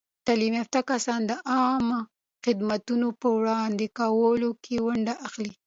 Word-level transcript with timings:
تعلیم 0.27 0.53
یافته 0.59 0.79
کسان 0.89 1.21
د 1.27 1.31
عامه 1.53 1.99
خدمتونو 2.45 3.07
په 3.21 3.27
وړاندې 3.37 3.85
کولو 3.99 4.49
کې 4.63 4.75
ونډه 4.87 5.13
اخلي. 5.27 5.53